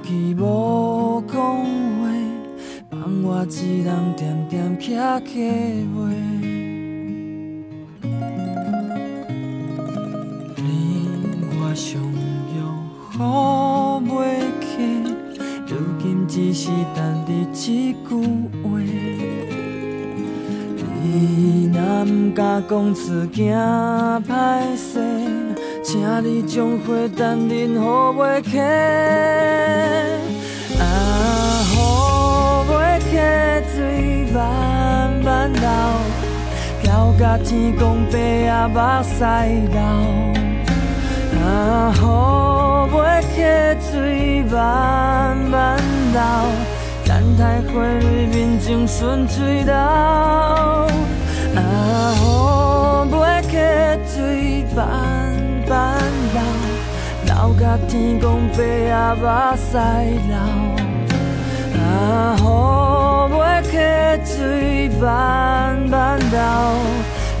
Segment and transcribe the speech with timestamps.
[0.00, 2.08] 去无讲话，
[2.90, 6.05] 放我一人点点徛起话。
[26.26, 28.58] 你将花等忍予袂起。
[30.80, 30.82] 啊，
[31.70, 31.74] 予
[32.68, 33.10] 袂起
[33.72, 34.42] 水慢
[35.22, 35.62] 慢流，
[36.82, 38.18] 流甲天公伯
[38.50, 39.14] 啊目屎
[39.70, 39.78] 流。
[41.44, 42.02] 啊，予
[42.92, 43.36] 袂起
[43.88, 45.54] 水慢慢
[46.12, 46.20] 流。
[47.06, 49.72] 等待花蕊面前顺水流，
[51.54, 51.56] 啊，
[52.18, 52.20] 雨
[53.14, 53.52] 袂起
[54.12, 55.25] 水慢，
[57.38, 59.22] 流甲天公伯啊目
[59.56, 59.76] 屎
[60.26, 60.34] 流。
[61.78, 62.42] 啊，雨
[63.34, 63.70] 袂起
[64.24, 66.38] 水慢慢流，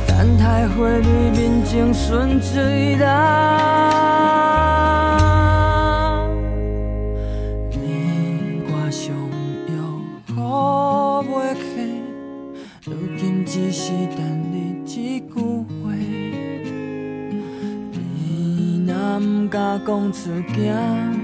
[0.06, 3.06] 等待花蕊面前顺水流。
[20.26, 21.15] 事件。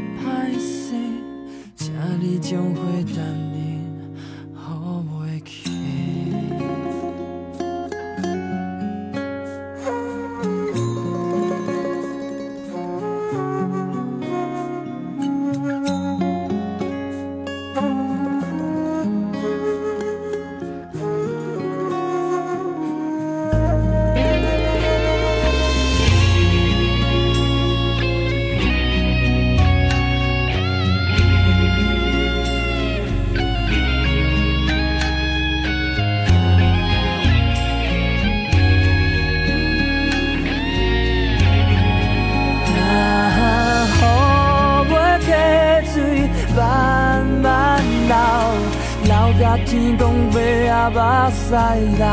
[51.22, 51.54] 仔目屎
[51.98, 52.04] 流，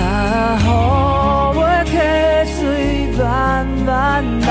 [0.00, 0.04] 啊，
[0.62, 1.90] 雨袂起
[2.54, 2.62] 水
[3.18, 4.46] 慢慢流，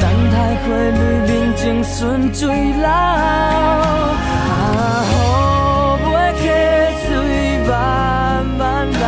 [0.00, 1.94] 等待花蕊面前顺
[2.34, 2.90] 水流，啊，
[6.00, 6.44] 雨袂起
[7.06, 7.08] 水
[7.66, 7.72] 慢
[8.58, 9.00] 慢流，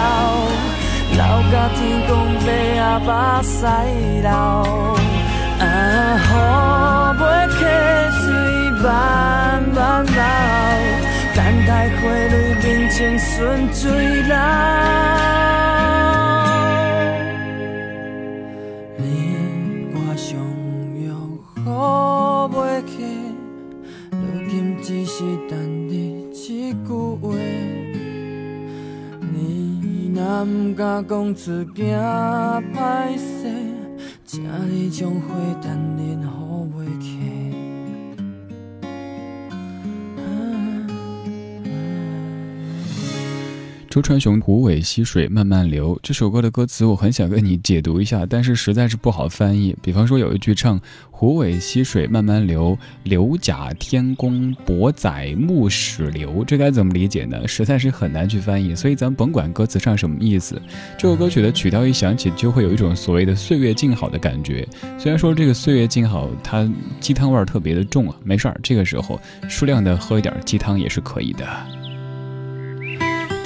[1.13, 1.21] 流
[1.53, 1.79] 甲天
[2.09, 2.11] 公
[2.41, 3.09] 伯仔目
[3.43, 3.57] 屎
[4.23, 4.29] 流，
[5.61, 5.67] 啊，
[6.25, 6.33] 雨
[7.21, 7.61] 袂起
[8.21, 8.25] 水
[8.83, 8.87] 慢
[13.29, 14.35] 面前顺水流，
[18.97, 19.03] 你
[19.93, 20.39] 我相
[20.95, 21.13] 约
[21.65, 23.05] 好袂起，
[24.11, 24.17] 如
[24.49, 26.89] 今只是等你一句
[27.21, 27.29] 话。
[29.33, 31.87] 你若毋敢讲出惊
[32.75, 33.53] 歹势，
[34.25, 36.23] 请你将花等忍
[43.91, 49.75] 周传雄《湖尾溪水慢慢流》这首歌的歌词，我很想跟你解读一下，但是实在是不好翻译。
[49.83, 50.79] 比方说有一句唱
[51.11, 57.49] “湖尾溪水慢慢流，流甲天公伯载木始流”，这该怎么理解呢？
[57.49, 58.75] 实在是很难去翻译。
[58.75, 60.61] 所以咱甭管歌词上什么意思，
[60.99, 64.69] 这首歌曲的曲调一响起，就会有一种所谓的岁月静好的感觉。
[64.99, 66.71] 虽然说这个岁月静好，它
[67.01, 69.19] 鸡汤味儿特别的重啊，没事儿，这个时候
[69.49, 71.88] 适量的喝一点鸡汤也是可以的。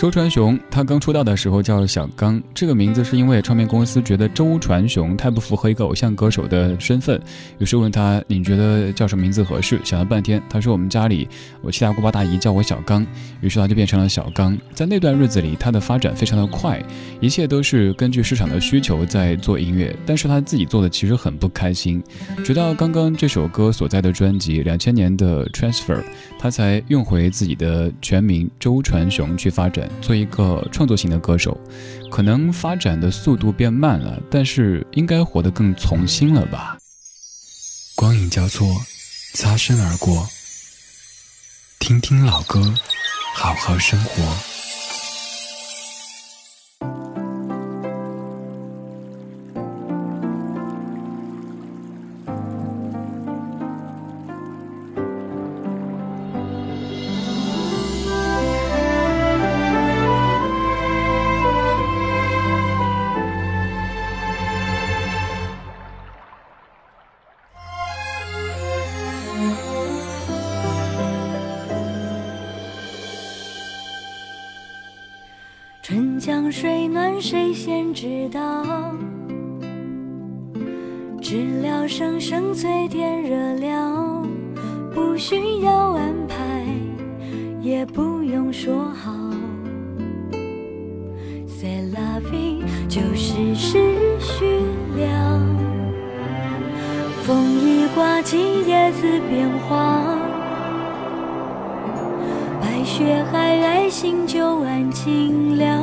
[0.02, 7.22] 周传雄，他刚出道的时候叫小刚，这个名字是因为唱片公司觉得周传雄太不符合一个偶像歌手的身份，
[7.60, 9.78] 于是问他你觉得叫什么名字合适？
[9.84, 11.28] 想了半天，他说我们家里
[11.60, 13.06] 我七大姑八大姨叫我小刚，
[13.40, 14.58] 于是他就变成了小刚。
[14.74, 16.82] 在那段日子里，他的发展非常的快，
[17.20, 22.02] 一切都是根据市场的需求在做音乐，但是他自己做的其实很不开心。
[22.42, 26.02] 直到刚刚这首歌所在的专辑两千年的 Transfer，
[26.40, 29.88] 他才用回自己的全名周传雄去发展。
[30.00, 31.58] 做一个创作型的歌手，
[32.10, 36.78] 可能发展的速度变慢了，但是应该活得更从心了吧？
[37.94, 38.66] 光影交错，
[39.34, 40.26] 擦身而过，
[41.78, 42.74] 听听老歌，
[43.34, 44.51] 好好生活。
[77.52, 78.64] 先知道？
[81.20, 84.22] 知了声声催天热了，
[84.92, 86.66] 不需要安排，
[87.60, 89.12] 也不用说好。
[91.46, 93.78] C'est la vie，就是时
[94.18, 94.44] 序
[94.96, 95.40] 了。
[97.22, 100.18] 风一刮起，叶子变黄。
[102.60, 105.81] 白雪皑皑，心就安静了，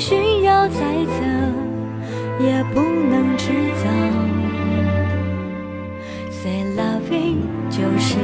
[0.00, 3.84] 需要猜测，也不能制造。
[6.30, 8.16] Say loving 就是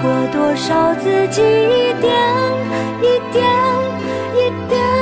[0.00, 2.10] 过多少自己一点？
[3.00, 3.44] 一点
[4.34, 5.01] 一点。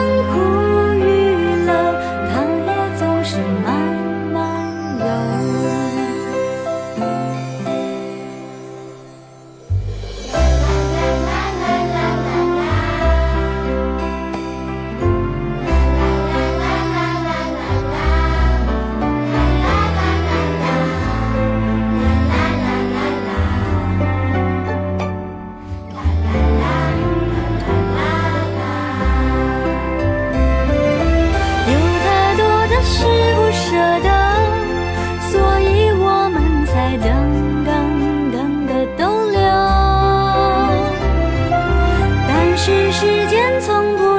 [42.63, 44.10] 是时间从不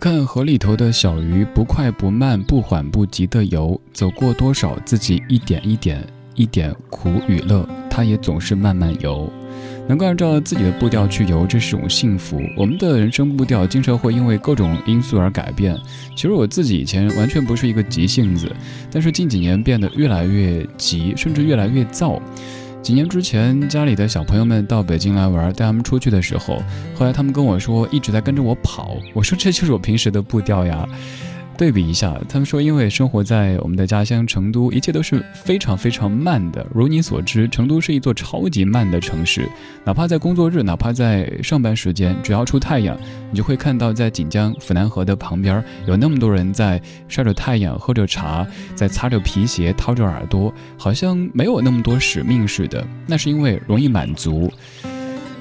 [0.00, 6.02] 看河里头的小鱼，不快不慢，不缓不急的游，走过多少自己一点一点
[6.34, 9.30] 一点苦与乐，它也总是慢慢游。
[9.86, 12.40] 能够按照自己的步调去游，这是种幸福。
[12.56, 15.76] 我们的人生步调经常会因为各种因素而改变。
[16.16, 18.50] 其实我自己以前完全不是一个急性子，
[18.90, 22.18] 但是近几年变得越来越急，甚至越来越躁。
[22.82, 26.62] 几年之前，家里的小朋友们到北京来玩，带他们出去的时候，
[26.94, 28.96] 后来他们跟我说一直在跟着我跑。
[29.12, 30.88] 我说这就是我平时的步调呀。
[31.60, 36.66] 对比一下，他们说，因为生活在我们的家乡成都，一切都是非常非常慢的。
[36.74, 39.46] 如你所知，成都是一座超级慢的城市，
[39.84, 42.98] 哪怕在工作日，哪怕在上班时间，只要出太阳，
[43.30, 52.82] 你就会看到在锦江府南河的旁边有那么多人在晒着太阳，喝着茶，在擦着皮鞋，掏着耳朵，好像没有那么多使命似的。
[53.06, 54.50] 那是因为容易满足。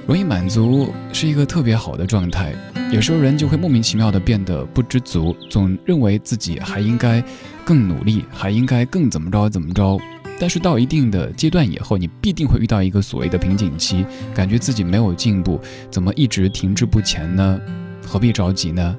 [0.10, 2.52] 容易满足是一个特别好的状态，
[2.92, 7.24] 有时候人就会莫名其妙的变得不知足，总认为自己还应该
[7.64, 10.00] 更努力，还应该更怎么着怎么着。
[10.40, 15.62] 但是到一定的阶段以后，你必定会遇到一个所谓的瓶颈期，感觉自己没有进步，
[15.92, 17.62] 怎么一直停滞不前呢？
[18.04, 18.98] 何必着急呢？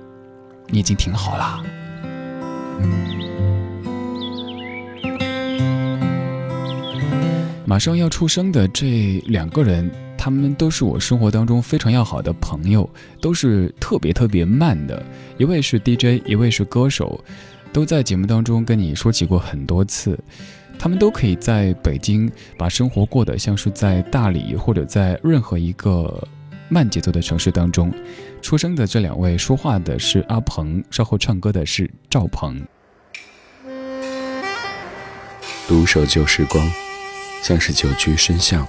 [0.69, 1.61] 你已经挺好了。
[7.67, 9.90] 马上要出生的这两个人，
[10.23, 12.87] 他们都是我生活当中非常要好的朋友，
[13.23, 15.03] 都是特别特别慢的。
[15.39, 17.19] 一位是 DJ，一位是歌手，
[17.73, 20.23] 都在节目当中跟你说起过很多次。
[20.79, 26.23] 他们都可以在北京把生活过得像是在大理或者在任何一个
[26.69, 27.91] 慢节奏的城市当中。
[28.43, 32.61] 出生的这两位，说话的是阿鹏，稍后唱歌的是赵鹏。
[35.67, 36.71] 独守旧时光，
[37.43, 38.69] 像是久居深巷。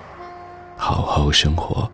[0.83, 1.87] 好好生活。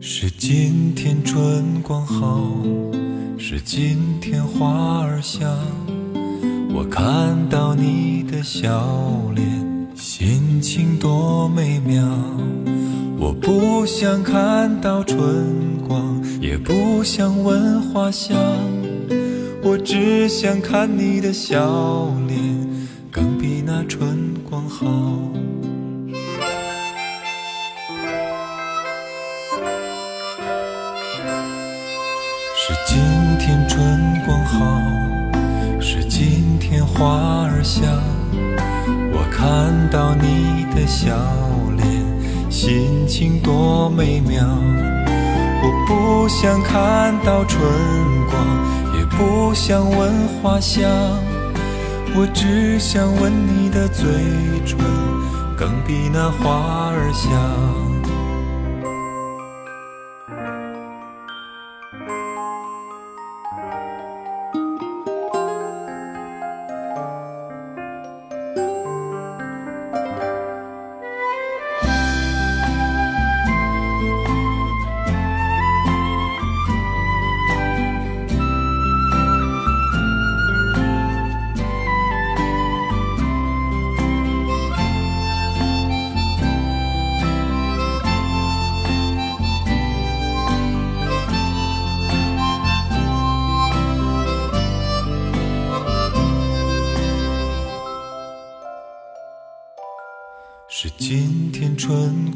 [0.00, 3.07] 是今天春光好。
[3.40, 5.48] 是今天花儿香，
[6.74, 8.84] 我看到你的笑
[9.32, 9.46] 脸，
[9.94, 12.04] 心情多美妙。
[13.16, 18.36] 我不想看到春光，也不想闻花香，
[19.62, 22.38] 我只想看你的笑脸，
[23.08, 25.37] 更比那春光好。
[37.58, 37.82] 花儿香。
[39.12, 41.12] 我看到你的笑
[41.76, 44.44] 脸，心情多美妙。
[45.60, 47.60] 我不想看到春
[48.30, 50.88] 光，也不想闻花香，
[52.14, 54.06] 我只想吻你的嘴
[54.64, 54.78] 唇，
[55.56, 57.87] 更比那花儿香。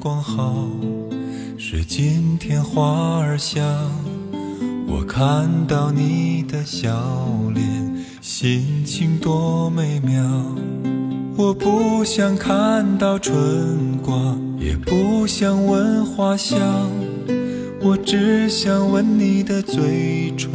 [0.02, 0.66] 光好，
[1.56, 3.62] 是今天花儿香。
[4.88, 6.90] 我看到你的笑
[7.54, 10.20] 脸，心情多美妙。
[11.36, 16.58] 我不想看到春光，也不想闻花香，
[17.80, 20.50] 我只想吻你的嘴唇，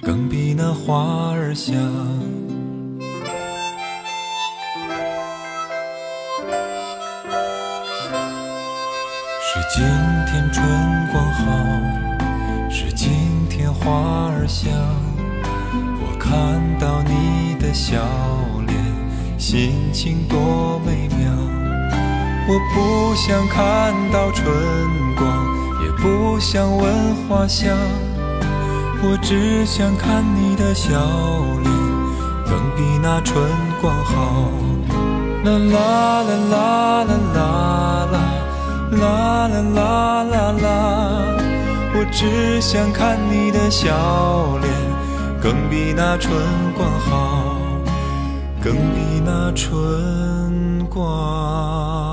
[0.00, 1.74] 更比那花儿香。
[9.52, 9.84] 是今
[10.26, 10.64] 天春
[11.10, 11.44] 光好，
[12.70, 13.10] 是今
[13.48, 14.70] 天花儿香。
[15.74, 16.30] 我看
[16.78, 17.98] 到你的笑
[18.68, 18.78] 脸，
[19.36, 21.32] 心情多美妙。
[22.46, 24.46] 我不想看到春
[25.16, 25.26] 光，
[25.82, 26.94] 也不想闻
[27.28, 27.76] 花香，
[29.02, 30.92] 我只想看你的笑
[31.64, 31.74] 脸，
[32.46, 33.42] 更比那春
[33.80, 34.48] 光好。
[35.42, 38.39] 啦啦啦啦啦啦啦。
[38.90, 41.36] 啦啦啦啦啦，
[41.94, 44.72] 我只想看你的笑脸，
[45.40, 46.34] 更比那春
[46.76, 47.56] 光好，
[48.62, 52.09] 更比那春光。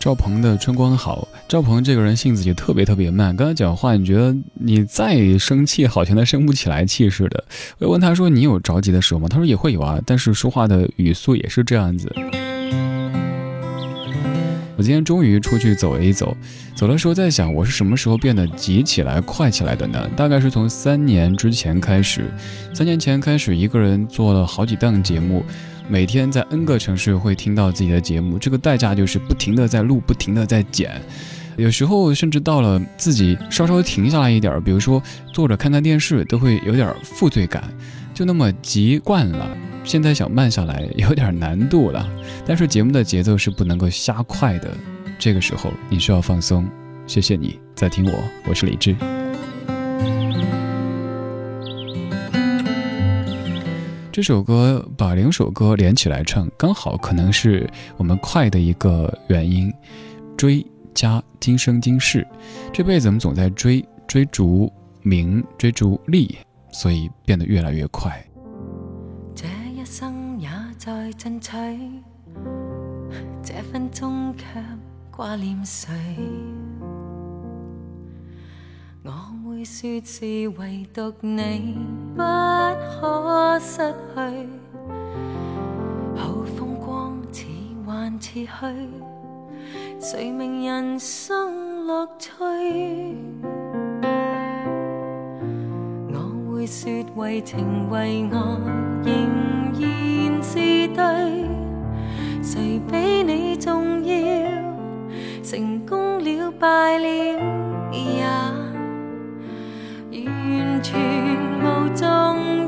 [0.00, 7.44] 赵鹏的春光好，赵鹏这个人性子也特别特别慢，跟他讲话，你觉得你再生气，好像他生不起来气似的。
[7.76, 12.10] 我问他说：“你有着急的时候吗？”他说：“也会有啊，但是说话的语速也是这样子。”
[14.78, 16.34] 我今天终于出去走了一走，
[16.74, 20.08] 走的时候在想，我是什么时候变得急起来、快起来的呢？
[20.16, 22.24] 大概是从三年之前开始，
[22.72, 25.44] 三年前开始，一个人做了好几档节目。
[25.90, 31.02] 每天在 N 个城市会听到自己的节目，这个代价就是不停的在录，不停的在剪。
[31.56, 37.64] 有时候甚至到了自己稍稍停下来一点，比如说坐着看看电视，都会有点负罪感，
[38.14, 39.50] 就那么急惯了。
[39.82, 42.08] 现在想慢下来有点难度了。
[42.46, 44.70] 但是节目的节奏是不能够瞎快的，
[45.18, 46.68] 这个时候你需要放松。
[47.04, 48.12] 谢谢你在听我，
[48.46, 48.94] 我是李志。
[54.12, 59.72] 这首歌把两首歌连起来唱，刚好可能是我们快的一个原因。
[60.36, 62.26] 追加今生今世，
[62.72, 66.38] 这辈子我们总在追追逐名，追逐利，
[66.72, 68.20] 所以变得越来越快。
[69.32, 71.52] 这一生也在争取，
[73.42, 74.44] 这分钟却
[75.10, 75.92] 挂念谁？
[79.02, 79.10] 我
[79.48, 80.26] 会说是
[80.58, 81.78] 唯独你
[82.14, 83.78] 不可失
[84.14, 84.48] 去，
[86.14, 87.46] 好风光似
[87.86, 88.48] 幻似虚，
[89.98, 92.30] 谁明人生乐趣？
[96.12, 98.38] 我会说为情为爱
[99.02, 101.48] 仍然是对，
[102.42, 104.12] 谁比你重要？
[105.42, 107.06] 成功了败了
[107.92, 108.59] 也。
[110.90, 112.59] 全无踪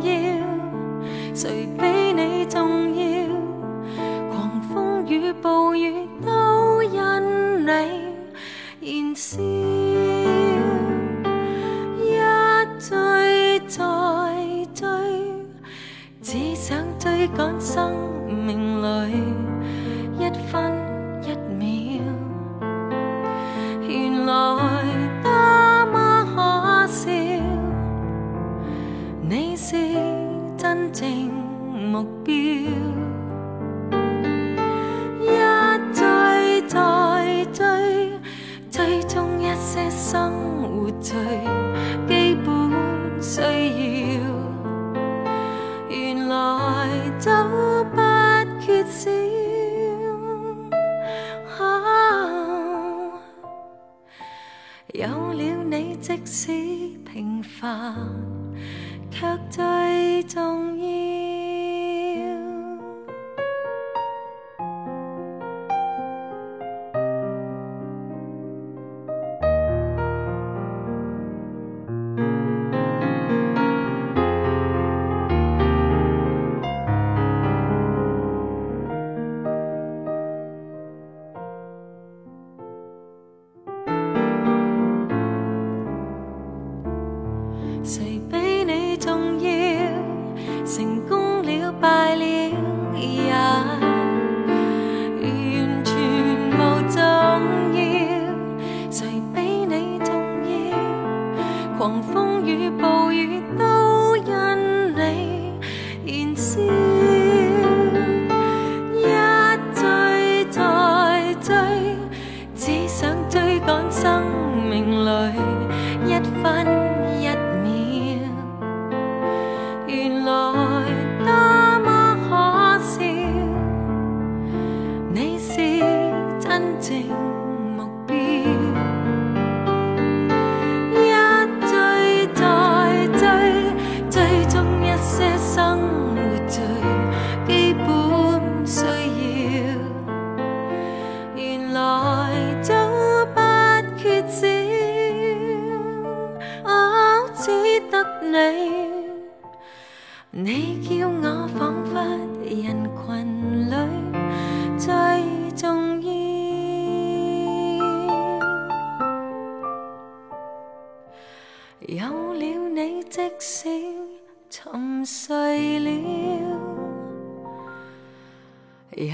[168.95, 169.11] 也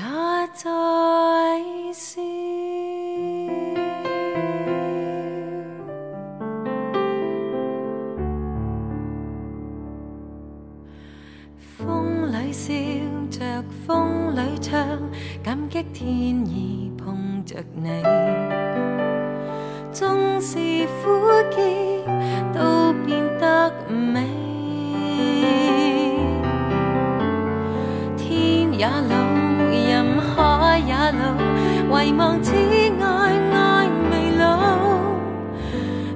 [0.55, 0.67] 在
[1.93, 2.21] 笑
[11.77, 12.75] 风里笑
[13.31, 14.99] 着风里唱
[15.45, 18.03] 感激天意碰着你。
[19.93, 20.59] 纵是
[21.05, 21.09] 苦
[21.53, 21.63] 涩
[22.53, 24.48] 都变得美。
[31.11, 32.53] 遗忘只
[33.01, 34.45] 爱爱未老，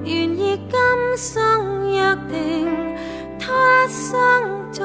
[0.05, 2.69] 愿意今生约定，
[3.39, 3.53] 他
[3.89, 4.13] 生
[4.71, 4.83] 在。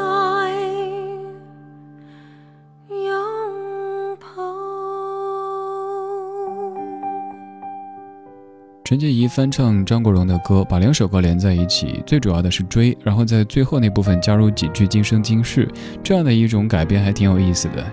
[8.83, 15.67] 陈洁仪翻唱张国荣的歌，把两首歌连在一起，最主要的是追，然后在最后那部分加入几句今生今世，
[16.01, 17.85] 这样的一种改编还挺有意思的。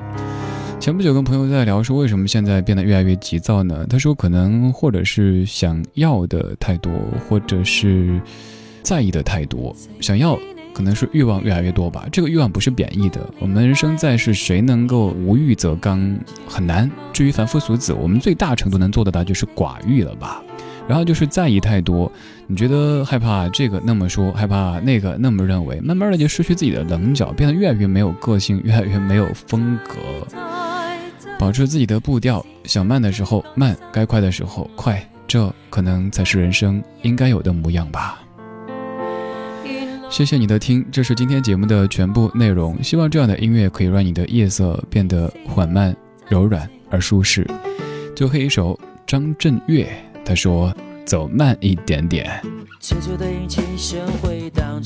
[0.84, 3.86] 前不久跟朋友在聊说，为什么现在变得越来越急躁呢？
[3.88, 6.92] 他说，可能或者是想要的太多，
[7.26, 8.20] 或者是
[8.82, 9.74] 在意的太多。
[10.02, 10.38] 想要
[10.74, 12.06] 可能是欲望越来越多吧。
[12.12, 13.26] 这个欲望不是贬义的。
[13.40, 16.18] 我们人生在世，谁能够无欲则刚？
[16.46, 16.90] 很难。
[17.14, 20.44] 至于凡夫俗子，我们最大程度能做得到就是寡欲了吧。
[20.86, 22.12] 然后就是在意太多，
[22.46, 30.53] 你觉得害怕这个那么说，害怕那个那么认为，慢慢的就失去自己的棱角，变得越来越没有个性，越来越没有风格。
[31.38, 38.20] 保持自己的步调，想慢的时候慢，该快的时候快，这可能才是人生应该有的模样吧。
[40.10, 42.80] 谢谢你的听，这是今天节目的全部内容。
[42.82, 45.94] 希望这样的音乐可以让你的夜色变得缓慢、
[46.28, 47.46] 柔软而舒适。
[48.14, 49.88] 最后一首张震岳，
[50.24, 50.72] 他说
[51.04, 52.30] ：“走慢一点点。”
[54.54, 54.80] 斑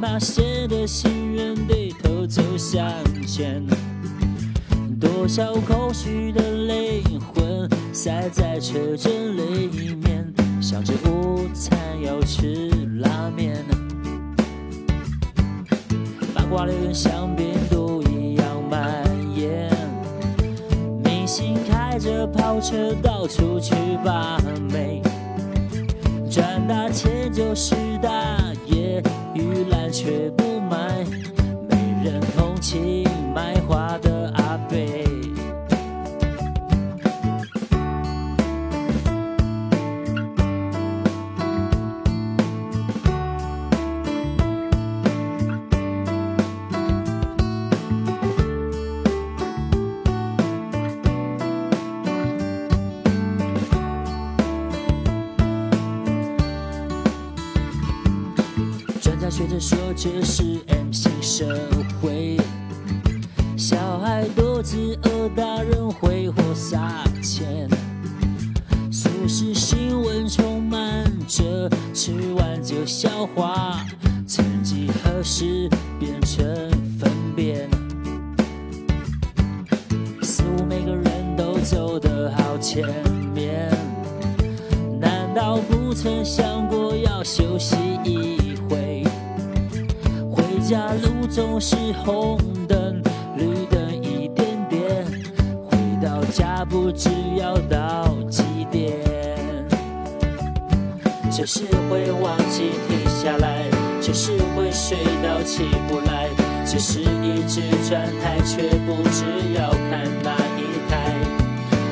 [0.00, 2.88] 那些的行人低头走向
[3.26, 3.66] 前，
[5.00, 13.64] 多少空虚的灵魂塞在车阵里面，想着午餐要吃拉面。
[16.32, 19.04] 八卦流言像病毒一样蔓
[19.36, 19.68] 延，
[21.02, 24.38] 明星开着跑车到处去把
[24.72, 25.02] 妹，
[26.38, 29.02] 赚大钱就是大爷。
[29.34, 31.04] 玉兰却不买，
[31.68, 33.02] 没人同情
[33.34, 34.17] 卖花的
[69.28, 73.84] 是新闻充满着吃完就消化，
[74.26, 75.68] 曾几何时
[76.00, 76.46] 变成
[76.98, 77.68] 粪便，
[80.22, 82.88] 似乎每个人都走得好前
[83.34, 83.70] 面，
[84.98, 89.04] 难道不曾想过要休息一回？
[90.32, 90.42] 回？
[90.66, 93.02] 家路总是红灯
[93.36, 95.04] 绿灯一点点，
[95.68, 98.14] 回到家不知要到
[101.38, 103.62] 就是会忘记停下来，
[104.00, 106.28] 就是会睡到起不来，
[106.66, 109.24] 就是一直转台却不知
[109.54, 111.14] 要看哪一台。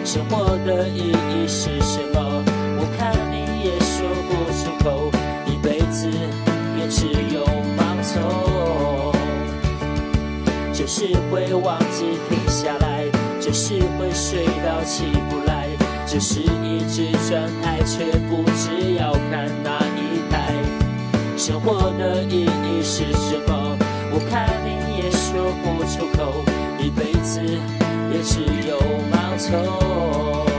[0.04, 2.42] 生活的意义是什么？
[2.76, 5.12] 我看你也说不出口，
[5.46, 6.10] 一辈子
[6.76, 7.46] 也只有
[7.78, 9.14] 盲从。
[10.72, 13.04] 就是会忘记停下来，
[13.40, 15.45] 就是会睡到起不来，
[16.18, 20.54] 是一直转爱却不知要看哪一台。
[21.36, 23.76] 生活的意义是什么？
[24.12, 26.42] 我看你也说不出口，
[26.78, 27.40] 一辈子
[28.10, 28.78] 也只有
[29.12, 30.55] 盲从。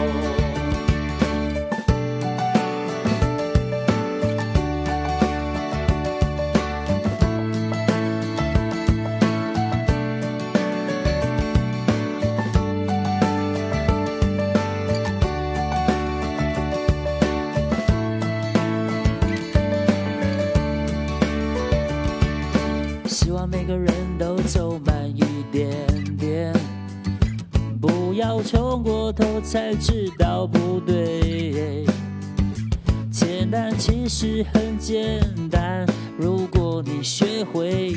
[23.27, 25.69] 希望每个人都走慢一点
[26.17, 26.53] 点，
[27.81, 31.85] 不要冲过头才知道不对。
[33.11, 35.19] 简单其实很简
[35.51, 35.85] 单，
[36.17, 37.95] 如果你学会，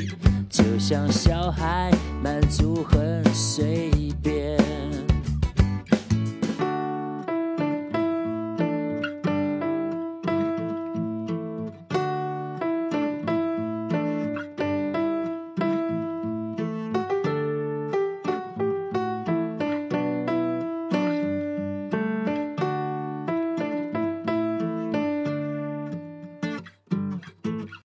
[0.49, 1.89] 就像小孩
[2.21, 3.89] 满足很随
[4.21, 4.57] 便。